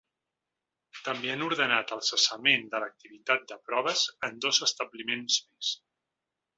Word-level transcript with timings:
També 1.07 1.29
han 1.33 1.43
ordenat 1.49 1.93
el 1.97 2.01
cessament 2.09 2.67
de 2.73 2.81
l’activitat 2.85 3.47
de 3.53 3.61
proves 3.69 4.09
en 4.31 4.43
dos 4.49 4.65
establiments 4.71 5.41
més. 5.49 5.75